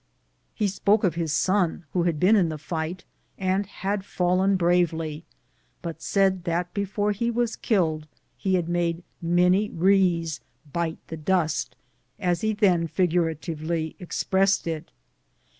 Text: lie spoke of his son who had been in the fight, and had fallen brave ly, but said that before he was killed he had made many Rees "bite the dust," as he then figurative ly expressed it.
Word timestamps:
lie 0.59 0.65
spoke 0.65 1.03
of 1.03 1.13
his 1.13 1.31
son 1.31 1.85
who 1.93 2.01
had 2.05 2.19
been 2.19 2.35
in 2.35 2.49
the 2.49 2.57
fight, 2.57 3.03
and 3.37 3.67
had 3.67 4.03
fallen 4.03 4.55
brave 4.55 4.91
ly, 4.91 5.21
but 5.83 6.01
said 6.01 6.43
that 6.43 6.73
before 6.73 7.11
he 7.11 7.29
was 7.29 7.55
killed 7.55 8.07
he 8.35 8.55
had 8.55 8.67
made 8.67 9.03
many 9.21 9.69
Rees 9.69 10.39
"bite 10.73 10.97
the 11.09 11.17
dust," 11.17 11.75
as 12.19 12.41
he 12.41 12.51
then 12.51 12.87
figurative 12.87 13.61
ly 13.61 13.93
expressed 13.99 14.65
it. 14.65 14.89